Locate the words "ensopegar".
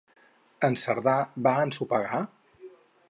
1.67-2.23